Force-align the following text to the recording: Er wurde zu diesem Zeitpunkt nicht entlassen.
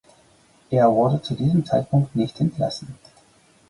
Er 0.71 0.89
wurde 0.91 1.21
zu 1.21 1.35
diesem 1.35 1.63
Zeitpunkt 1.63 2.15
nicht 2.15 2.39
entlassen. 2.39 2.97